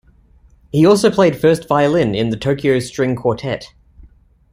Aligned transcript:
He 0.71 0.83
also 0.83 1.11
played 1.11 1.39
first 1.39 1.67
violin 1.67 2.15
in 2.15 2.29
the 2.31 2.35
Tokyo 2.35 2.79
String 2.79 3.15
Quartet. 3.15 3.75